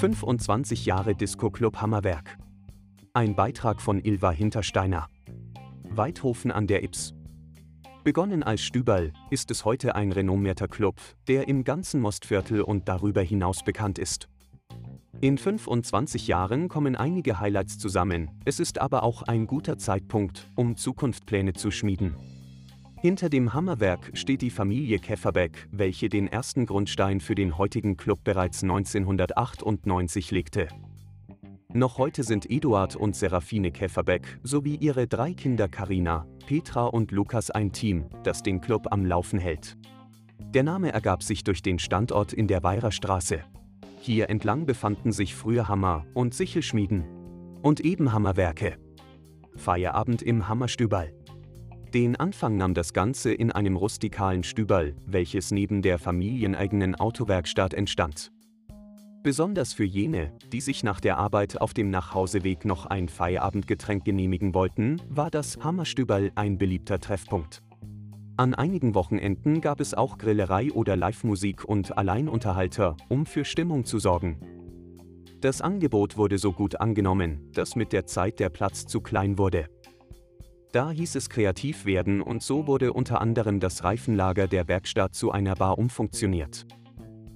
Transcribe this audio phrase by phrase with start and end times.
[0.00, 2.38] 25 Jahre Disco Club Hammerwerk.
[3.12, 5.08] Ein Beitrag von Ilva Hintersteiner.
[5.90, 7.12] Weidhofen an der Ips.
[8.02, 10.94] Begonnen als Stüberl, ist es heute ein renommierter Club,
[11.28, 14.30] der im ganzen Mostviertel und darüber hinaus bekannt ist.
[15.20, 20.78] In 25 Jahren kommen einige Highlights zusammen, es ist aber auch ein guter Zeitpunkt, um
[20.78, 22.16] Zukunftspläne zu schmieden.
[23.02, 28.22] Hinter dem Hammerwerk steht die Familie Käfferbeck, welche den ersten Grundstein für den heutigen Club
[28.24, 30.68] bereits 1998 legte.
[31.72, 37.50] Noch heute sind Eduard und Serafine Käfferbeck sowie ihre drei Kinder Karina, Petra und Lukas
[37.50, 39.78] ein Team, das den Club am Laufen hält.
[40.52, 43.40] Der Name ergab sich durch den Standort in der Weirer Straße.
[44.00, 47.06] Hier entlang befanden sich früher Hammer- und Sichelschmieden
[47.62, 48.76] und eben Hammerwerke.
[49.56, 51.14] Feierabend im Hammerstüberl.
[51.94, 58.30] Den Anfang nahm das Ganze in einem rustikalen Stüberl, welches neben der familieneigenen Autowerkstatt entstand.
[59.24, 64.54] Besonders für jene, die sich nach der Arbeit auf dem Nachhauseweg noch ein Feierabendgetränk genehmigen
[64.54, 67.60] wollten, war das Hammerstüberl ein beliebter Treffpunkt.
[68.36, 73.98] An einigen Wochenenden gab es auch Grillerei oder Live-Musik und Alleinunterhalter, um für Stimmung zu
[73.98, 74.38] sorgen.
[75.40, 79.66] Das Angebot wurde so gut angenommen, dass mit der Zeit der Platz zu klein wurde.
[80.72, 85.32] Da hieß es kreativ werden und so wurde unter anderem das Reifenlager der Werkstatt zu
[85.32, 86.64] einer Bar umfunktioniert.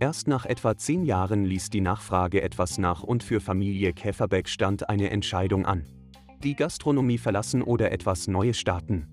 [0.00, 4.88] Erst nach etwa zehn Jahren ließ die Nachfrage etwas nach und für Familie Käferbeck stand
[4.88, 5.84] eine Entscheidung an.
[6.42, 9.08] Die Gastronomie verlassen oder etwas Neues starten.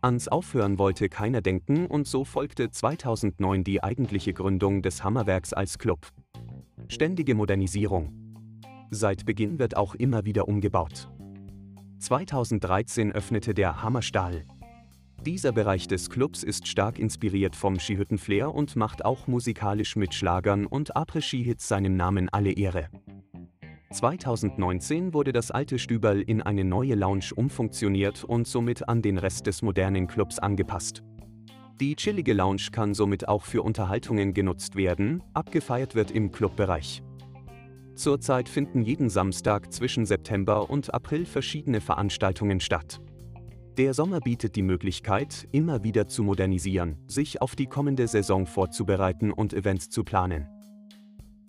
[0.00, 5.76] Ans Aufhören wollte keiner denken und so folgte 2009 die eigentliche Gründung des Hammerwerks als
[5.76, 6.06] Club.
[6.88, 8.14] Ständige Modernisierung.
[8.90, 11.10] Seit Beginn wird auch immer wieder umgebaut.
[12.00, 14.44] 2013 öffnete der Hammerstahl.
[15.26, 20.64] Dieser Bereich des Clubs ist stark inspiriert vom Skihüttenflair und macht auch musikalisch mit Schlagern
[20.64, 22.88] und Après-Ski-Hits seinem Namen alle Ehre.
[23.92, 29.46] 2019 wurde das alte Stüberl in eine neue Lounge umfunktioniert und somit an den Rest
[29.46, 31.02] des modernen Clubs angepasst.
[31.80, 37.02] Die chillige Lounge kann somit auch für Unterhaltungen genutzt werden, abgefeiert wird im Clubbereich.
[38.00, 42.98] Zurzeit finden jeden Samstag zwischen September und April verschiedene Veranstaltungen statt.
[43.76, 49.30] Der Sommer bietet die Möglichkeit, immer wieder zu modernisieren, sich auf die kommende Saison vorzubereiten
[49.30, 50.48] und Events zu planen.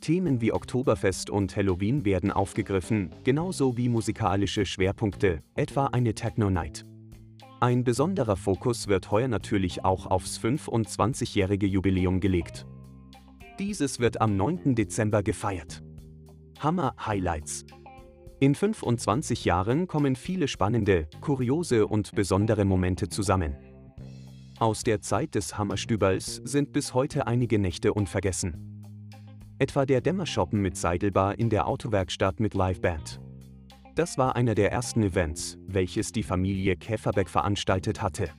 [0.00, 6.84] Themen wie Oktoberfest und Halloween werden aufgegriffen, genauso wie musikalische Schwerpunkte, etwa eine Techno Night.
[7.60, 12.66] Ein besonderer Fokus wird heuer natürlich auch aufs 25-jährige Jubiläum gelegt.
[13.60, 14.74] Dieses wird am 9.
[14.74, 15.84] Dezember gefeiert.
[16.60, 17.66] Hammer Highlights.
[18.38, 23.56] In 25 Jahren kommen viele spannende, kuriose und besondere Momente zusammen.
[24.58, 28.70] Aus der Zeit des Hammerstüberls sind bis heute einige Nächte unvergessen
[29.60, 33.20] etwa der Dämmershoppen mit Seidelbar in der Autowerkstatt mit Liveband.
[33.94, 38.30] Das war einer der ersten Events, welches die Familie Käferbeck veranstaltet hatte.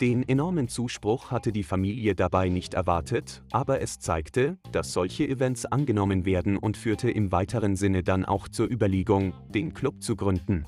[0.00, 5.64] Den enormen Zuspruch hatte die Familie dabei nicht erwartet, aber es zeigte, dass solche Events
[5.64, 10.66] angenommen werden und führte im weiteren Sinne dann auch zur Überlegung, den Club zu gründen.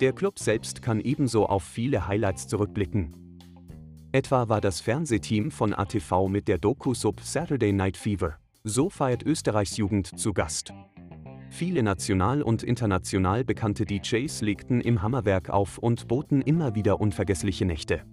[0.00, 3.14] Der Club selbst kann ebenso auf viele Highlights zurückblicken.
[4.12, 9.76] Etwa war das Fernsehteam von ATV mit der Doku-Sub Saturday Night Fever so feiert Österreichs
[9.76, 10.72] Jugend zu Gast.
[11.50, 17.66] Viele national und international bekannte DJs legten im Hammerwerk auf und boten immer wieder unvergessliche
[17.66, 18.04] Nächte.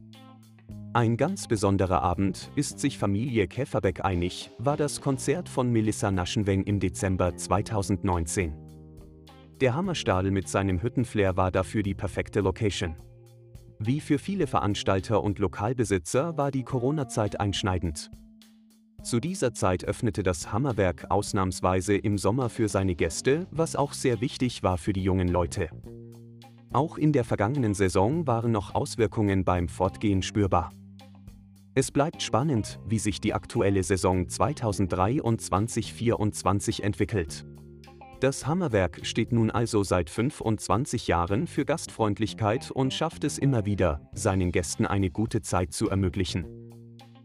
[0.94, 6.64] Ein ganz besonderer Abend, ist sich Familie Käferbeck einig, war das Konzert von Melissa Naschenweng
[6.64, 8.54] im Dezember 2019.
[9.62, 12.98] Der Hammerstadel mit seinem Hüttenflair war dafür die perfekte Location.
[13.80, 18.12] Wie für viele Veranstalter und Lokalbesitzer war die Corona-Zeit einschneidend.
[19.02, 24.20] Zu dieser Zeit öffnete das Hammerwerk ausnahmsweise im Sommer für seine Gäste, was auch sehr
[24.20, 25.70] wichtig war für die jungen Leute.
[26.74, 30.72] Auch in der vergangenen Saison waren noch Auswirkungen beim Fortgehen spürbar.
[31.74, 37.46] Es bleibt spannend, wie sich die aktuelle Saison 2023-24 entwickelt.
[38.20, 44.02] Das Hammerwerk steht nun also seit 25 Jahren für Gastfreundlichkeit und schafft es immer wieder,
[44.14, 46.46] seinen Gästen eine gute Zeit zu ermöglichen.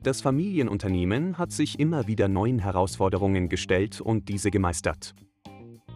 [0.04, 5.16] Das Familienunternehmen hat sich immer wieder neuen Herausforderungen gestellt und diese gemeistert.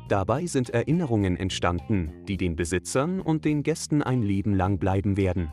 [0.09, 5.53] Dabei sind Erinnerungen entstanden, die den Besitzern und den Gästen ein Leben lang bleiben werden.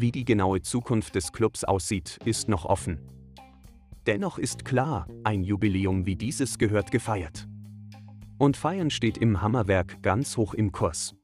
[0.00, 3.00] Wie die genaue Zukunft des Clubs aussieht, ist noch offen.
[4.06, 7.48] Dennoch ist klar, ein Jubiläum wie dieses gehört gefeiert.
[8.38, 11.17] Und Feiern steht im Hammerwerk ganz hoch im Kurs.